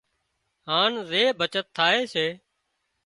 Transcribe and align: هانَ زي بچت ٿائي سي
هانَ 0.67 0.91
زي 1.09 1.23
بچت 1.39 1.65
ٿائي 1.77 1.99
سي 2.13 2.27